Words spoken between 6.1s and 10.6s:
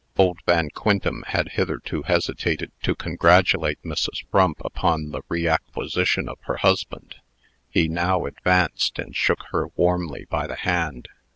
of her husband. He now advanced, and shook her warmly by the